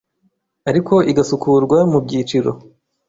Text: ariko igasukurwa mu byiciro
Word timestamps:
ariko 0.69 0.93
igasukurwa 1.11 1.77
mu 1.91 1.99
byiciro 2.05 2.51